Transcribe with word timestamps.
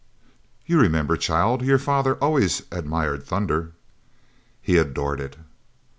You 0.65 0.79
remember, 0.79 1.15
child, 1.15 1.61
your 1.61 1.77
father 1.77 2.15
always 2.15 2.63
admired 2.71 3.21
thunder?" 3.21 3.73
"He 4.59 4.77
adored 4.77 5.19
it." 5.21 5.35